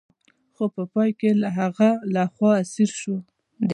خو 0.55 0.65
په 0.75 0.83
پای 0.93 1.09
کې 1.19 1.29
د 1.41 1.43
هغه 1.57 1.89
لخوا 2.15 2.51
اسیر 2.63 2.89
شو. 3.01 3.17